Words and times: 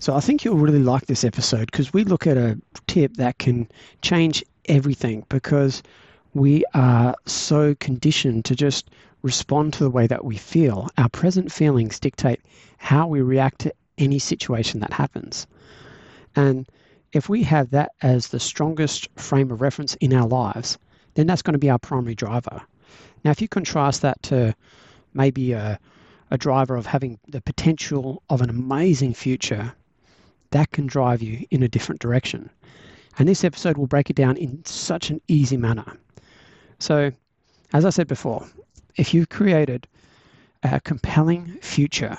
So 0.00 0.16
I 0.16 0.20
think 0.20 0.44
you'll 0.44 0.56
really 0.56 0.78
like 0.78 1.04
this 1.06 1.24
episode 1.24 1.66
because 1.66 1.92
we 1.92 2.04
look 2.04 2.26
at 2.26 2.38
a 2.38 2.58
tip 2.86 3.18
that 3.18 3.38
can 3.38 3.68
change 4.00 4.42
everything 4.64 5.26
because 5.28 5.82
we 6.32 6.64
are 6.72 7.14
so 7.26 7.74
conditioned 7.74 8.46
to 8.46 8.56
just 8.56 8.88
respond 9.20 9.74
to 9.74 9.84
the 9.84 9.90
way 9.90 10.06
that 10.06 10.24
we 10.24 10.38
feel. 10.38 10.88
Our 10.96 11.10
present 11.10 11.52
feelings 11.52 12.00
dictate 12.00 12.40
how 12.78 13.08
we 13.08 13.20
react 13.20 13.60
to 13.60 13.74
any 13.98 14.18
situation 14.18 14.80
that 14.80 14.94
happens. 14.94 15.46
And 16.34 16.66
if 17.12 17.28
we 17.28 17.42
have 17.42 17.68
that 17.72 17.92
as 18.00 18.28
the 18.28 18.40
strongest 18.40 19.10
frame 19.16 19.50
of 19.50 19.60
reference 19.60 19.96
in 19.96 20.14
our 20.14 20.26
lives, 20.26 20.78
then 21.12 21.26
that's 21.26 21.42
going 21.42 21.52
to 21.52 21.58
be 21.58 21.68
our 21.68 21.78
primary 21.78 22.14
driver. 22.14 22.62
Now, 23.22 23.32
if 23.32 23.42
you 23.42 23.48
contrast 23.48 24.00
that 24.00 24.22
to 24.22 24.54
maybe 25.12 25.52
a, 25.52 25.78
a 26.30 26.38
driver 26.38 26.76
of 26.76 26.86
having 26.86 27.18
the 27.28 27.42
potential 27.42 28.22
of 28.30 28.40
an 28.40 28.48
amazing 28.48 29.12
future 29.12 29.74
that 30.50 30.70
can 30.72 30.86
drive 30.86 31.22
you 31.22 31.46
in 31.50 31.62
a 31.62 31.68
different 31.68 32.00
direction. 32.00 32.50
And 33.18 33.28
this 33.28 33.44
episode 33.44 33.76
will 33.76 33.86
break 33.86 34.10
it 34.10 34.16
down 34.16 34.36
in 34.36 34.64
such 34.64 35.10
an 35.10 35.20
easy 35.28 35.56
manner. 35.56 35.96
So, 36.78 37.12
as 37.72 37.84
I 37.84 37.90
said 37.90 38.08
before, 38.08 38.48
if 38.96 39.14
you've 39.14 39.28
created 39.28 39.86
a 40.62 40.80
compelling 40.80 41.58
future, 41.60 42.16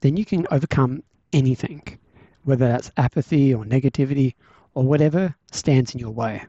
then 0.00 0.16
you 0.16 0.24
can 0.24 0.46
overcome 0.50 1.02
anything, 1.32 1.98
whether 2.44 2.66
that's 2.66 2.90
apathy 2.96 3.54
or 3.54 3.64
negativity 3.64 4.34
or 4.74 4.84
whatever 4.84 5.34
stands 5.52 5.94
in 5.94 6.00
your 6.00 6.10
way. 6.10 6.42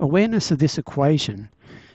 Awareness 0.00 0.50
of 0.50 0.58
this 0.58 0.78
equation, 0.78 1.48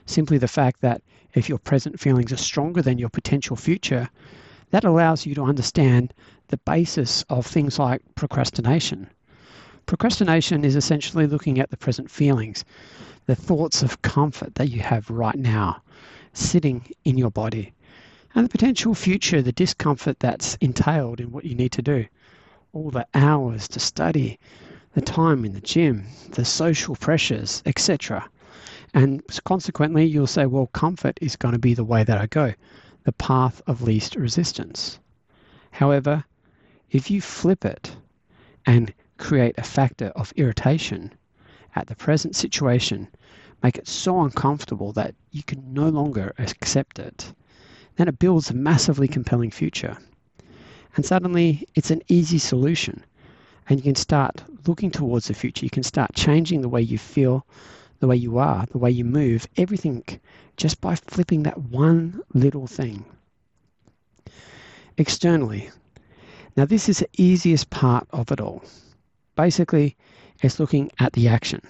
simply 0.05 0.37
the 0.37 0.47
fact 0.47 0.81
that 0.81 1.01
if 1.33 1.47
your 1.47 1.59
present 1.59 1.99
feelings 1.99 2.31
are 2.31 2.37
stronger 2.37 2.81
than 2.81 2.97
your 2.97 3.09
potential 3.09 3.55
future, 3.55 4.09
that 4.71 4.83
allows 4.83 5.25
you 5.25 5.35
to 5.35 5.43
understand 5.43 6.13
the 6.47 6.57
basis 6.57 7.23
of 7.29 7.45
things 7.45 7.79
like 7.79 8.01
procrastination. 8.15 9.09
Procrastination 9.85 10.63
is 10.63 10.75
essentially 10.75 11.25
looking 11.25 11.59
at 11.59 11.71
the 11.71 11.77
present 11.77 12.11
feelings, 12.11 12.63
the 13.25 13.35
thoughts 13.35 13.81
of 13.81 14.01
comfort 14.01 14.55
that 14.55 14.69
you 14.69 14.81
have 14.81 15.09
right 15.09 15.37
now 15.37 15.81
sitting 16.33 16.87
in 17.05 17.17
your 17.17 17.31
body, 17.31 17.73
and 18.35 18.45
the 18.45 18.49
potential 18.49 18.93
future, 18.93 19.41
the 19.41 19.51
discomfort 19.51 20.19
that's 20.19 20.55
entailed 20.61 21.19
in 21.19 21.31
what 21.31 21.45
you 21.45 21.55
need 21.55 21.71
to 21.71 21.81
do. 21.81 22.05
All 22.71 22.91
the 22.91 23.07
hours 23.15 23.67
to 23.69 23.79
study, 23.79 24.39
the 24.93 25.01
time 25.01 25.43
in 25.43 25.53
the 25.53 25.61
gym, 25.61 26.05
the 26.31 26.45
social 26.45 26.95
pressures, 26.95 27.63
etc. 27.65 28.29
And 28.93 29.23
consequently, 29.43 30.05
you'll 30.05 30.27
say, 30.27 30.45
well, 30.45 30.67
comfort 30.67 31.17
is 31.21 31.35
going 31.35 31.53
to 31.53 31.59
be 31.59 31.73
the 31.73 31.83
way 31.83 32.03
that 32.03 32.17
I 32.19 32.27
go, 32.27 32.53
the 33.09 33.13
path 33.13 33.59
of 33.65 33.81
least 33.81 34.15
resistance. 34.15 34.99
However, 35.71 36.25
if 36.91 37.09
you 37.09 37.21
flip 37.21 37.65
it 37.65 37.95
and 38.67 38.93
create 39.17 39.55
a 39.57 39.63
factor 39.63 40.09
of 40.09 40.31
irritation 40.35 41.11
at 41.75 41.87
the 41.87 41.95
present 41.95 42.35
situation, 42.35 43.07
make 43.63 43.79
it 43.79 43.87
so 43.87 44.21
uncomfortable 44.21 44.91
that 44.91 45.15
you 45.31 45.41
can 45.41 45.73
no 45.73 45.89
longer 45.89 46.35
accept 46.37 46.99
it, 46.99 47.33
then 47.95 48.07
it 48.07 48.19
builds 48.19 48.51
a 48.51 48.53
massively 48.53 49.07
compelling 49.07 49.49
future. 49.49 49.97
And 50.95 51.03
suddenly 51.03 51.67
it's 51.73 51.89
an 51.89 52.03
easy 52.09 52.37
solution. 52.37 53.03
And 53.67 53.79
you 53.79 53.83
can 53.83 53.95
start 53.95 54.43
looking 54.67 54.91
towards 54.91 55.29
the 55.29 55.33
future. 55.33 55.65
You 55.65 55.71
can 55.71 55.81
start 55.81 56.13
changing 56.13 56.61
the 56.61 56.69
way 56.69 56.83
you 56.83 56.99
feel, 56.99 57.43
the 57.99 58.07
way 58.07 58.15
you 58.15 58.37
are, 58.37 58.65
the 58.71 58.77
way 58.77 58.91
you 58.91 59.05
move, 59.05 59.47
everything 59.57 60.03
just 60.57 60.81
by 60.81 60.95
flipping 60.95 61.43
that 61.43 61.57
one 61.57 62.21
little 62.33 62.67
thing. 62.67 63.05
Externally, 64.97 65.69
now, 66.59 66.65
this 66.65 66.89
is 66.89 66.99
the 66.99 67.09
easiest 67.17 67.69
part 67.69 68.07
of 68.11 68.31
it 68.31 68.41
all. 68.41 68.63
Basically, 69.35 69.95
it's 70.41 70.59
looking 70.59 70.91
at 70.99 71.13
the 71.13 71.27
action, 71.27 71.61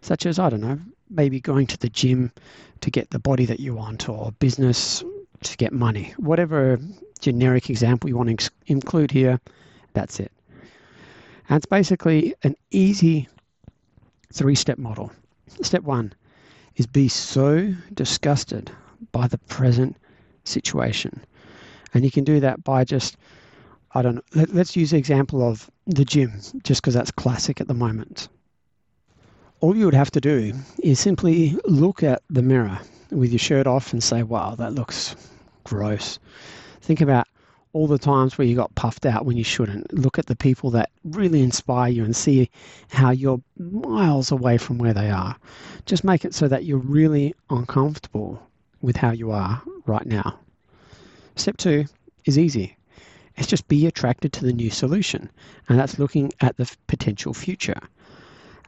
such 0.00 0.24
as, 0.24 0.38
I 0.38 0.48
don't 0.48 0.62
know, 0.62 0.78
maybe 1.10 1.38
going 1.38 1.66
to 1.66 1.76
the 1.76 1.90
gym 1.90 2.32
to 2.80 2.90
get 2.90 3.10
the 3.10 3.18
body 3.18 3.44
that 3.44 3.60
you 3.60 3.74
want, 3.74 4.08
or 4.08 4.32
business 4.38 5.04
to 5.42 5.56
get 5.56 5.72
money. 5.72 6.14
Whatever 6.16 6.78
generic 7.20 7.68
example 7.68 8.08
you 8.08 8.16
want 8.16 8.40
to 8.40 8.50
include 8.66 9.10
here, 9.10 9.38
that's 9.92 10.18
it. 10.20 10.32
And 11.50 11.58
it's 11.58 11.66
basically 11.66 12.34
an 12.42 12.54
easy 12.70 13.28
three 14.32 14.54
step 14.54 14.78
model. 14.78 15.12
Step 15.62 15.82
one 15.82 16.12
is 16.76 16.86
be 16.86 17.08
so 17.08 17.74
disgusted 17.92 18.70
by 19.12 19.26
the 19.26 19.38
present 19.38 19.96
situation. 20.44 21.24
And 21.94 22.04
you 22.04 22.10
can 22.10 22.24
do 22.24 22.40
that 22.40 22.64
by 22.64 22.84
just 22.84 23.16
I 23.92 24.02
don't 24.02 24.16
know. 24.16 24.22
Let, 24.34 24.54
us 24.54 24.76
use 24.76 24.90
the 24.90 24.98
example 24.98 25.42
of 25.42 25.70
the 25.86 26.04
gym, 26.04 26.40
just 26.62 26.82
because 26.82 26.94
that's 26.94 27.10
classic 27.10 27.60
at 27.60 27.68
the 27.68 27.74
moment. 27.74 28.28
All 29.60 29.74
you 29.74 29.86
would 29.86 29.94
have 29.94 30.10
to 30.12 30.20
do 30.20 30.52
is 30.82 31.00
simply 31.00 31.56
look 31.64 32.02
at 32.02 32.22
the 32.28 32.42
mirror 32.42 32.78
with 33.10 33.32
your 33.32 33.38
shirt 33.38 33.66
off 33.66 33.92
and 33.92 34.02
say, 34.02 34.22
wow, 34.22 34.54
that 34.56 34.74
looks 34.74 35.16
gross. 35.64 36.18
Think 36.82 37.00
about 37.00 37.26
all 37.72 37.86
the 37.86 37.98
times 37.98 38.36
where 38.36 38.46
you 38.46 38.56
got 38.56 38.74
puffed 38.74 39.06
out 39.06 39.26
when 39.26 39.36
you 39.36 39.44
shouldn't. 39.44 39.92
Look 39.92 40.18
at 40.18 40.26
the 40.26 40.36
people 40.36 40.70
that 40.70 40.90
really 41.04 41.42
inspire 41.42 41.90
you 41.90 42.04
and 42.04 42.16
see 42.16 42.50
how 42.90 43.10
you're 43.10 43.40
miles 43.58 44.30
away 44.30 44.58
from 44.58 44.78
where 44.78 44.94
they 44.94 45.10
are. 45.10 45.36
Just 45.86 46.04
make 46.04 46.24
it 46.24 46.34
so 46.34 46.48
that 46.48 46.64
you're 46.64 46.78
really 46.78 47.34
uncomfortable 47.50 48.42
with 48.80 48.96
how 48.96 49.10
you 49.10 49.30
are 49.30 49.60
right 49.86 50.06
now. 50.06 50.38
Step 51.36 51.56
two 51.56 51.84
is 52.24 52.38
easy. 52.38 52.76
It's 53.36 53.46
just 53.46 53.68
be 53.68 53.86
attracted 53.86 54.32
to 54.34 54.44
the 54.44 54.52
new 54.52 54.70
solution. 54.70 55.30
And 55.68 55.78
that's 55.78 55.98
looking 55.98 56.32
at 56.40 56.56
the 56.56 56.70
potential 56.88 57.32
future. 57.32 57.78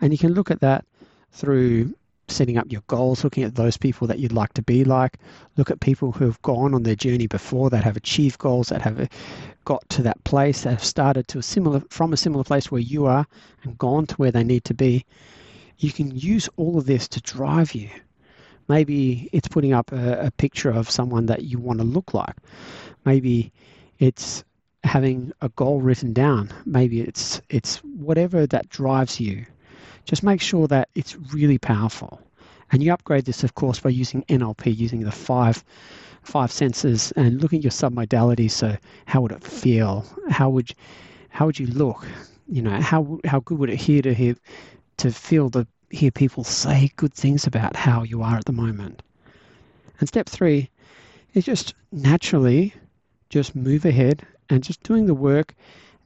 And 0.00 0.12
you 0.12 0.18
can 0.18 0.34
look 0.34 0.50
at 0.50 0.60
that 0.60 0.84
through 1.32 1.94
setting 2.30 2.58
up 2.58 2.70
your 2.70 2.82
goals, 2.86 3.24
looking 3.24 3.44
at 3.44 3.54
those 3.54 3.76
people 3.76 4.06
that 4.06 4.18
you'd 4.18 4.32
like 4.32 4.52
to 4.54 4.62
be 4.62 4.84
like, 4.84 5.18
look 5.56 5.70
at 5.70 5.80
people 5.80 6.12
who 6.12 6.24
have 6.24 6.40
gone 6.42 6.74
on 6.74 6.82
their 6.82 6.94
journey 6.94 7.26
before 7.26 7.70
that 7.70 7.84
have 7.84 7.96
achieved 7.96 8.38
goals, 8.38 8.68
that 8.68 8.82
have 8.82 9.00
uh, 9.00 9.06
got 9.64 9.88
to 9.90 10.02
that 10.02 10.22
place, 10.24 10.62
that 10.62 10.70
have 10.70 10.84
started 10.84 11.28
to 11.28 11.38
a 11.38 11.42
similar 11.42 11.80
from 11.90 12.12
a 12.12 12.16
similar 12.16 12.44
place 12.44 12.70
where 12.70 12.80
you 12.80 13.06
are 13.06 13.26
and 13.62 13.78
gone 13.78 14.06
to 14.06 14.14
where 14.16 14.30
they 14.30 14.44
need 14.44 14.64
to 14.64 14.74
be. 14.74 15.04
You 15.78 15.92
can 15.92 16.16
use 16.16 16.48
all 16.56 16.78
of 16.78 16.86
this 16.86 17.08
to 17.08 17.20
drive 17.20 17.74
you. 17.74 17.88
Maybe 18.68 19.28
it's 19.32 19.48
putting 19.48 19.72
up 19.72 19.90
a, 19.92 20.26
a 20.26 20.30
picture 20.30 20.70
of 20.70 20.90
someone 20.90 21.26
that 21.26 21.44
you 21.44 21.58
want 21.58 21.80
to 21.80 21.84
look 21.84 22.14
like. 22.14 22.36
Maybe 23.04 23.52
it's 23.98 24.44
having 24.84 25.32
a 25.40 25.48
goal 25.50 25.80
written 25.80 26.12
down. 26.12 26.50
Maybe 26.64 27.00
it's 27.00 27.40
it's 27.48 27.76
whatever 27.78 28.46
that 28.46 28.68
drives 28.68 29.20
you. 29.20 29.46
Just 30.04 30.22
make 30.22 30.40
sure 30.40 30.66
that 30.68 30.88
it's 30.94 31.16
really 31.32 31.58
powerful. 31.58 32.20
And 32.72 32.82
you 32.82 32.92
upgrade 32.92 33.24
this, 33.24 33.44
of 33.44 33.54
course, 33.54 33.80
by 33.80 33.90
using 33.90 34.22
NLP, 34.24 34.76
using 34.76 35.00
the 35.00 35.12
five 35.12 35.64
five 36.22 36.52
senses 36.52 37.12
and 37.12 37.40
looking 37.40 37.58
at 37.58 37.64
your 37.64 37.70
submodalities. 37.70 38.50
So, 38.52 38.76
how 39.06 39.20
would 39.22 39.32
it 39.32 39.42
feel? 39.42 40.04
How 40.28 40.50
would 40.50 40.74
how 41.30 41.46
would 41.46 41.58
you 41.58 41.66
look? 41.66 42.06
You 42.48 42.62
know, 42.62 42.80
how 42.80 43.18
how 43.24 43.40
good 43.40 43.58
would 43.58 43.70
it 43.70 43.80
hear 43.80 44.02
to 44.02 44.14
hear 44.14 44.36
to 44.98 45.10
feel 45.10 45.48
the 45.48 45.66
hear 45.90 46.10
people 46.10 46.44
say 46.44 46.90
good 46.96 47.14
things 47.14 47.46
about 47.46 47.76
how 47.76 48.02
you 48.02 48.22
are 48.22 48.36
at 48.36 48.44
the 48.44 48.52
moment? 48.52 49.02
And 49.98 50.08
step 50.08 50.28
three 50.28 50.70
is 51.34 51.44
just 51.44 51.74
naturally 51.92 52.74
just 53.28 53.54
move 53.54 53.84
ahead 53.84 54.26
and 54.48 54.62
just 54.62 54.82
doing 54.82 55.06
the 55.06 55.14
work 55.14 55.54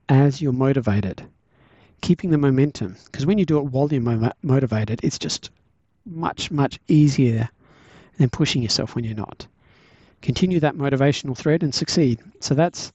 as 0.09 0.43
you're 0.43 0.53
motivated, 0.53 1.25
keeping 2.05 2.31
the 2.31 2.39
momentum. 2.39 2.95
Because 3.07 3.25
when 3.25 3.39
you 3.39 3.47
do 3.47 3.57
it 3.57 3.65
while 3.65 3.91
you're 3.91 4.03
mo- 4.03 4.31
motivated, 4.43 5.01
it's 5.03 5.19
just 5.19 5.49
much, 6.05 6.51
much 6.51 6.79
easier 6.87 7.49
than 8.19 8.29
pushing 8.29 8.63
yourself 8.63 8.95
when 8.95 9.05
you're 9.05 9.17
not. 9.17 9.47
Continue 10.21 10.61
that 10.61 10.75
motivational 10.75 11.35
thread 11.35 11.63
and 11.63 11.75
succeed. 11.75 12.21
So 12.41 12.55
that's 12.55 12.93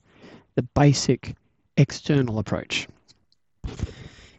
the 0.54 0.62
basic 0.62 1.34
external 1.76 2.38
approach. 2.38 2.86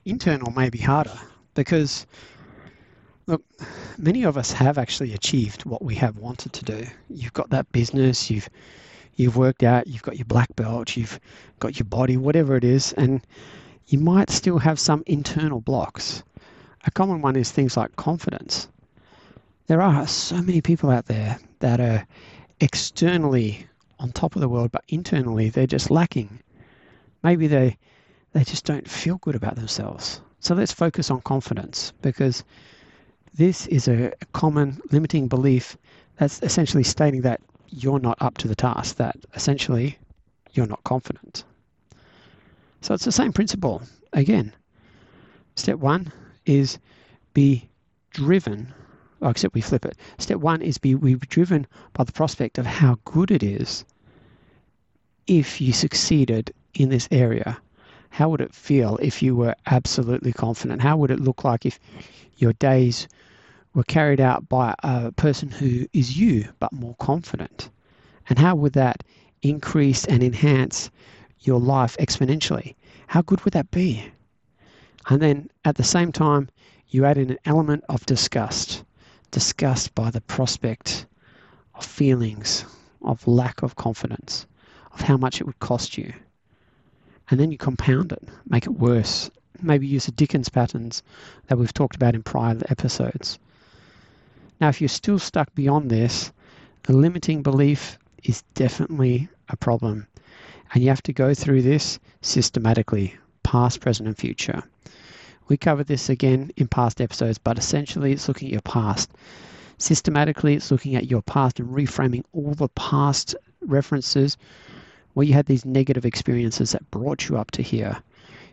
Internal 0.06 0.52
may 0.54 0.70
be 0.70 0.80
harder 0.80 1.20
because, 1.54 2.08
look, 3.28 3.44
many 3.98 4.24
of 4.24 4.38
us 4.38 4.54
have 4.54 4.78
actually 4.78 5.14
achieved 5.14 5.66
what 5.66 5.82
we 5.82 5.96
have 5.96 6.18
wanted 6.18 6.54
to 6.54 6.64
do. 6.64 6.88
You've 7.10 7.34
got 7.34 7.50
that 7.50 7.70
business, 7.74 8.32
you've 8.32 8.50
you've 9.18 9.36
worked 9.36 9.64
out, 9.64 9.88
you've 9.88 10.04
got 10.04 10.16
your 10.16 10.26
black 10.26 10.56
belt, 10.56 10.96
you've 10.96 11.20
got 11.60 11.78
your 11.78 11.86
body, 11.86 12.16
whatever 12.16 12.56
it 12.56 12.64
is, 12.64 12.94
and 12.94 13.22
you 13.92 14.00
might 14.00 14.30
still 14.30 14.58
have 14.58 14.80
some 14.80 15.04
internal 15.06 15.60
blocks. 15.60 16.24
A 16.86 16.92
common 16.92 17.22
one 17.22 17.36
is 17.36 17.52
things 17.52 17.76
like 17.76 17.94
confidence. 17.98 18.70
There 19.68 19.82
are 19.82 20.08
so 20.08 20.42
many 20.42 20.62
people 20.62 20.90
out 20.90 21.08
there 21.08 21.38
that 21.60 21.82
are 21.82 22.08
externally 22.62 23.68
on 24.00 24.14
top 24.14 24.36
of 24.36 24.42
the 24.42 24.48
world, 24.48 24.72
but 24.72 24.86
internally 24.88 25.50
they're 25.50 25.68
just 25.68 25.92
lacking. 25.92 26.40
Maybe 27.22 27.48
they 27.48 27.78
they 28.32 28.46
just 28.46 28.64
don't 28.64 28.90
feel 28.90 29.18
good 29.18 29.36
about 29.36 29.58
themselves. 29.58 30.22
So 30.40 30.56
let's 30.56 30.72
focus 30.72 31.12
on 31.12 31.20
confidence 31.22 31.92
because 32.02 32.46
this 33.34 33.68
is 33.68 33.90
a 33.90 34.14
common 34.32 34.80
limiting 34.92 35.28
belief 35.28 35.78
that's 36.16 36.42
essentially 36.42 36.84
stating 36.84 37.24
that 37.24 37.42
you're 37.68 38.00
not 38.00 38.22
up 38.22 38.38
to 38.38 38.48
the 38.48 38.56
task, 38.56 38.96
that 38.96 39.18
essentially 39.36 39.98
you're 40.54 40.66
not 40.66 40.82
confident. 40.86 41.44
So 42.82 42.94
it's 42.96 43.06
the 43.06 43.12
same 43.12 43.32
principle. 43.32 43.84
Again, 44.14 44.54
step 45.56 45.78
one 45.78 46.12
is 46.46 46.80
be 47.34 47.70
driven, 48.10 48.74
oh, 49.22 49.30
except 49.30 49.54
we 49.54 49.62
flip 49.62 49.86
it. 49.86 49.98
Step 50.18 50.38
one 50.38 50.62
is 50.62 50.78
be, 50.78 50.96
be 50.96 51.16
driven 51.16 51.68
by 51.94 52.04
the 52.04 52.12
prospect 52.12 52.58
of 52.58 52.66
how 52.66 52.98
good 53.06 53.32
it 53.32 53.44
is 53.44 53.86
if 55.28 55.62
you 55.62 55.72
succeeded 55.72 56.54
in 56.74 56.90
this 56.90 57.08
area. 57.12 57.58
How 58.10 58.30
would 58.30 58.42
it 58.42 58.54
feel 58.54 58.98
if 59.02 59.22
you 59.22 59.36
were 59.36 59.56
absolutely 59.68 60.34
confident? 60.34 60.82
How 60.82 60.98
would 60.98 61.12
it 61.12 61.20
look 61.20 61.44
like 61.44 61.66
if 61.66 61.80
your 62.38 62.54
days 62.54 63.08
were 63.74 63.84
carried 63.84 64.20
out 64.20 64.50
by 64.50 64.76
a 64.84 65.12
person 65.14 65.50
who 65.50 65.88
is 65.94 66.18
you 66.18 66.50
but 66.60 66.74
more 66.74 66.96
confident? 66.96 67.70
And 68.28 68.38
how 68.40 68.56
would 68.56 68.74
that 68.74 69.04
increase 69.42 70.04
and 70.06 70.22
enhance 70.22 70.90
your 71.42 71.60
life 71.60 71.98
exponentially? 71.98 72.76
How 73.08 73.22
good 73.22 73.42
would 73.42 73.54
that 73.54 73.72
be? 73.72 74.12
And 75.10 75.22
then 75.22 75.50
at 75.66 75.76
the 75.76 75.84
same 75.84 76.12
time, 76.12 76.50
you 76.90 77.06
add 77.06 77.18
in 77.18 77.32
an 77.32 77.40
element 77.46 77.84
of 77.90 78.06
disgust, 78.06 78.84
disgust 79.32 79.96
by 79.96 80.12
the 80.12 80.22
prospect 80.22 81.06
of 81.76 81.86
feelings 81.86 82.66
of 83.04 83.28
lack 83.28 83.64
of 83.64 83.76
confidence, 83.76 84.46
of 84.94 85.02
how 85.02 85.18
much 85.18 85.42
it 85.42 85.46
would 85.46 85.60
cost 85.60 85.98
you. 85.98 86.14
And 87.30 87.40
then 87.40 87.52
you 87.52 87.58
compound 87.58 88.12
it, 88.12 88.24
make 88.48 88.66
it 88.66 88.78
worse. 88.78 89.32
Maybe 89.62 89.88
use 89.88 90.06
the 90.06 90.12
Dickens 90.12 90.50
patterns 90.50 91.04
that 91.48 91.58
we've 91.58 91.74
talked 91.74 91.96
about 91.96 92.16
in 92.16 92.24
prior 92.24 92.58
episodes. 92.70 93.40
Now, 94.60 94.70
if 94.70 94.82
you're 94.82 94.88
still 94.88 95.20
stuck 95.20 95.54
beyond 95.56 95.90
this, 95.90 96.32
the 96.84 96.94
limiting 96.94 97.42
belief 97.42 97.98
is 98.24 98.44
definitely 98.54 99.30
a 99.50 99.58
problem. 99.58 100.08
And 100.74 100.84
you 100.84 100.90
have 100.90 101.04
to 101.04 101.14
go 101.14 101.34
through 101.34 101.62
this 101.62 102.00
systematically, 102.22 103.16
past, 103.44 103.82
present, 103.82 104.08
and 104.08 104.18
future. 104.18 104.64
We 105.48 105.58
covered 105.58 105.88
this 105.88 106.10
again 106.10 106.52
in 106.56 106.68
past 106.68 107.02
episodes, 107.02 107.38
but 107.38 107.58
essentially 107.58 108.14
it's 108.14 108.28
looking 108.28 108.48
at 108.48 108.54
your 108.54 108.62
past. 108.62 109.12
Systematically, 109.78 110.54
it's 110.54 110.72
looking 110.72 110.96
at 110.96 111.10
your 111.10 111.22
past 111.22 111.60
and 111.60 111.70
reframing 111.70 112.24
all 112.32 112.54
the 112.54 112.70
past 112.70 113.36
references 113.62 114.38
where 115.14 115.26
you 115.26 115.34
had 115.34 115.48
these 115.48 115.66
negative 115.66 116.06
experiences 116.06 116.72
that 116.72 116.90
brought 116.92 117.28
you 117.28 117.38
up 117.38 117.52
to 117.52 117.62
here. 117.62 117.98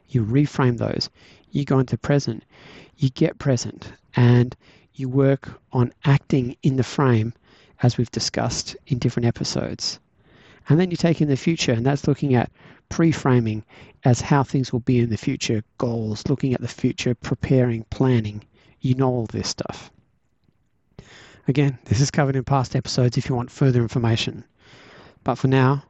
You 0.09 0.25
reframe 0.25 0.79
those. 0.79 1.11
You 1.53 1.65
go 1.65 1.79
into 1.79 1.93
the 1.93 1.99
present. 1.99 2.45
You 2.97 3.11
get 3.11 3.39
present 3.39 3.93
and 4.17 4.57
you 4.95 5.09
work 5.09 5.61
on 5.73 5.93
acting 6.05 6.57
in 6.63 6.77
the 6.77 6.83
frame 6.83 7.33
as 7.83 7.97
we've 7.97 8.11
discussed 8.11 8.75
in 8.89 8.99
different 8.99 9.27
episodes. 9.27 10.01
And 10.69 10.79
then 10.79 10.91
you 10.91 10.97
take 10.97 11.21
in 11.21 11.29
the 11.29 11.37
future, 11.37 11.73
and 11.73 11.85
that's 11.85 12.07
looking 12.07 12.35
at 12.35 12.51
pre 12.89 13.11
framing 13.13 13.65
as 14.05 14.21
how 14.21 14.43
things 14.43 14.73
will 14.73 14.81
be 14.81 14.99
in 14.99 15.11
the 15.11 15.17
future, 15.17 15.65
goals, 15.79 16.29
looking 16.29 16.53
at 16.55 16.61
the 16.61 16.69
future, 16.69 17.15
preparing, 17.15 17.85
planning. 17.85 18.45
You 18.81 18.95
know 18.95 19.09
all 19.09 19.27
this 19.27 19.49
stuff. 19.49 19.91
Again, 21.49 21.79
this 21.87 22.01
is 22.01 22.11
covered 22.11 22.37
in 22.37 22.45
past 22.45 22.77
episodes 22.77 23.17
if 23.17 23.29
you 23.29 23.35
want 23.35 23.51
further 23.51 23.81
information. 23.81 24.45
But 25.25 25.37
for 25.37 25.49
now, 25.49 25.85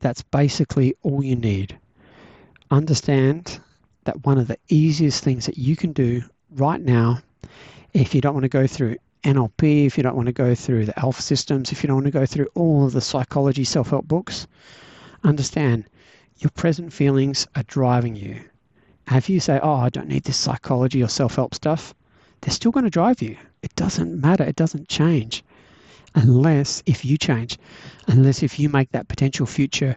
that's 0.00 0.22
basically 0.22 0.94
all 1.02 1.24
you 1.24 1.36
need. 1.36 1.78
Understand 2.70 3.60
that 4.04 4.26
one 4.26 4.38
of 4.38 4.48
the 4.48 4.58
easiest 4.68 5.22
things 5.22 5.46
that 5.46 5.56
you 5.56 5.76
can 5.76 5.92
do 5.92 6.22
right 6.50 6.80
now, 6.80 7.20
if 7.92 8.14
you 8.14 8.20
don't 8.20 8.34
want 8.34 8.44
to 8.44 8.48
go 8.48 8.66
through 8.66 8.96
NLP, 9.24 9.86
if 9.86 9.96
you 9.96 10.02
don't 10.02 10.16
want 10.16 10.26
to 10.26 10.32
go 10.32 10.54
through 10.54 10.84
the 10.84 10.98
Alpha 10.98 11.22
systems, 11.22 11.72
if 11.72 11.82
you 11.82 11.88
don't 11.88 11.96
want 11.96 12.06
to 12.06 12.10
go 12.10 12.26
through 12.26 12.48
all 12.54 12.86
of 12.86 12.92
the 12.92 13.00
psychology 13.00 13.64
self 13.64 13.90
help 13.90 14.06
books, 14.06 14.46
understand 15.22 15.84
your 16.38 16.50
present 16.50 16.92
feelings 16.92 17.46
are 17.56 17.62
driving 17.64 18.16
you. 18.16 18.40
And 19.06 19.16
if 19.16 19.28
you 19.30 19.40
say, 19.40 19.58
Oh, 19.62 19.74
I 19.74 19.88
don't 19.88 20.08
need 20.08 20.24
this 20.24 20.36
psychology 20.36 21.02
or 21.02 21.08
self 21.08 21.36
help 21.36 21.54
stuff, 21.54 21.94
they're 22.40 22.52
still 22.52 22.70
going 22.70 22.84
to 22.84 22.90
drive 22.90 23.22
you. 23.22 23.36
It 23.62 23.74
doesn't 23.76 24.20
matter, 24.20 24.44
it 24.44 24.56
doesn't 24.56 24.88
change 24.88 25.42
unless 26.14 26.82
if 26.86 27.04
you 27.04 27.18
change, 27.18 27.58
unless 28.06 28.42
if 28.42 28.58
you 28.58 28.68
make 28.68 28.90
that 28.92 29.08
potential 29.08 29.46
future 29.46 29.96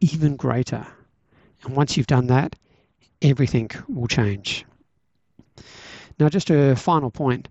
even 0.00 0.36
greater. 0.36 0.86
And 1.64 1.74
once 1.74 1.96
you've 1.96 2.06
done 2.06 2.26
that, 2.28 2.54
everything 3.22 3.70
will 3.88 4.06
change. 4.06 4.64
Now, 6.18 6.28
just 6.28 6.50
a 6.50 6.76
final 6.76 7.10
point 7.10 7.48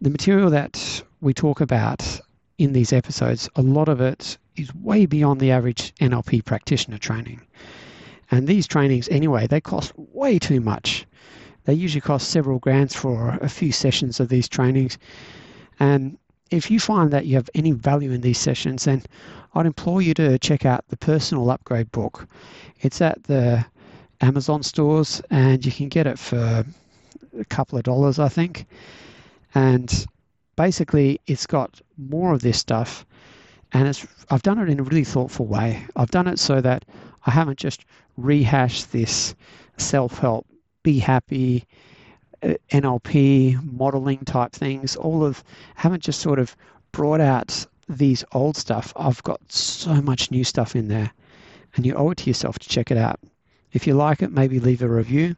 the 0.00 0.10
material 0.10 0.50
that 0.50 1.02
we 1.20 1.34
talk 1.34 1.60
about 1.60 2.20
in 2.58 2.72
these 2.72 2.92
episodes, 2.92 3.48
a 3.56 3.62
lot 3.62 3.88
of 3.88 4.00
it 4.00 4.38
is 4.56 4.74
way 4.74 5.06
beyond 5.06 5.40
the 5.40 5.50
average 5.50 5.94
NLP 6.00 6.44
practitioner 6.44 6.98
training. 6.98 7.40
And 8.30 8.46
these 8.46 8.66
trainings, 8.66 9.08
anyway, 9.08 9.46
they 9.46 9.60
cost 9.60 9.92
way 9.96 10.38
too 10.38 10.60
much. 10.60 11.06
They 11.64 11.74
usually 11.74 12.00
cost 12.00 12.30
several 12.30 12.58
grands 12.58 12.94
for 12.94 13.38
a 13.40 13.48
few 13.48 13.72
sessions 13.72 14.20
of 14.20 14.28
these 14.28 14.48
trainings. 14.48 14.98
And 15.80 16.18
if 16.50 16.70
you 16.70 16.80
find 16.80 17.10
that 17.10 17.26
you 17.26 17.36
have 17.36 17.50
any 17.54 17.72
value 17.72 18.10
in 18.10 18.20
these 18.20 18.38
sessions, 18.38 18.84
then 18.84 19.02
I'd 19.54 19.66
implore 19.66 20.02
you 20.02 20.14
to 20.14 20.38
check 20.38 20.64
out 20.64 20.84
the 20.88 20.96
Personal 20.96 21.50
Upgrade 21.50 21.90
book. 21.92 22.26
It's 22.80 23.00
at 23.00 23.24
the 23.24 23.64
Amazon 24.20 24.62
stores 24.62 25.22
and 25.30 25.64
you 25.64 25.72
can 25.72 25.88
get 25.88 26.06
it 26.06 26.18
for 26.18 26.64
a 27.38 27.44
couple 27.46 27.78
of 27.78 27.84
dollars, 27.84 28.18
I 28.18 28.28
think. 28.28 28.66
And 29.54 30.06
basically, 30.56 31.20
it's 31.26 31.46
got 31.46 31.80
more 31.96 32.32
of 32.32 32.42
this 32.42 32.58
stuff. 32.58 33.06
And 33.72 33.86
it's 33.86 34.06
I've 34.30 34.42
done 34.42 34.58
it 34.58 34.68
in 34.68 34.80
a 34.80 34.82
really 34.82 35.04
thoughtful 35.04 35.46
way. 35.46 35.86
I've 35.96 36.10
done 36.10 36.26
it 36.26 36.38
so 36.38 36.60
that 36.60 36.84
I 37.26 37.30
haven't 37.30 37.58
just 37.58 37.84
rehashed 38.16 38.92
this 38.92 39.34
self 39.76 40.18
help, 40.18 40.46
be 40.82 40.98
happy, 40.98 41.66
uh, 42.42 42.54
NLP, 42.70 43.62
modeling 43.72 44.18
type 44.20 44.52
things. 44.52 44.96
All 44.96 45.24
of 45.24 45.42
haven't 45.74 46.02
just 46.02 46.20
sort 46.20 46.38
of 46.38 46.56
brought 46.92 47.20
out 47.20 47.66
these 47.88 48.24
old 48.32 48.56
stuff. 48.56 48.92
I've 48.96 49.22
got 49.22 49.40
so 49.50 49.94
much 50.02 50.30
new 50.30 50.44
stuff 50.44 50.76
in 50.76 50.88
there, 50.88 51.10
and 51.74 51.86
you 51.86 51.94
owe 51.94 52.10
it 52.10 52.18
to 52.18 52.30
yourself 52.30 52.58
to 52.58 52.68
check 52.68 52.90
it 52.90 52.98
out. 52.98 53.20
If 53.72 53.86
you 53.86 53.94
like 53.94 54.22
it, 54.22 54.32
maybe 54.32 54.60
leave 54.60 54.82
a 54.82 54.88
review. 54.88 55.36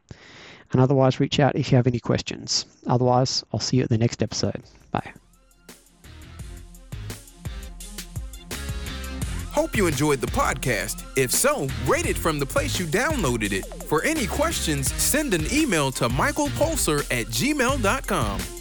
And 0.71 0.81
otherwise, 0.81 1.19
reach 1.19 1.39
out 1.39 1.55
if 1.55 1.71
you 1.71 1.75
have 1.75 1.87
any 1.87 1.99
questions. 1.99 2.65
Otherwise, 2.87 3.43
I'll 3.53 3.59
see 3.59 3.77
you 3.77 3.83
at 3.83 3.89
the 3.89 3.97
next 3.97 4.23
episode. 4.23 4.63
Bye. 4.91 5.13
Hope 9.51 9.75
you 9.75 9.87
enjoyed 9.87 10.21
the 10.21 10.27
podcast. 10.27 11.03
If 11.17 11.31
so, 11.31 11.67
rate 11.85 12.05
it 12.05 12.17
from 12.17 12.39
the 12.39 12.45
place 12.45 12.79
you 12.79 12.85
downloaded 12.85 13.51
it. 13.51 13.65
For 13.83 14.01
any 14.03 14.25
questions, 14.25 14.91
send 14.93 15.33
an 15.33 15.45
email 15.51 15.91
to 15.93 16.07
michaelpulser 16.07 16.99
at 17.11 17.27
gmail.com. 17.27 18.60